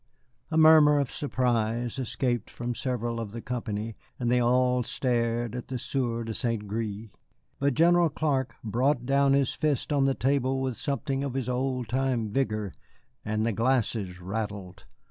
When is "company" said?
3.39-3.93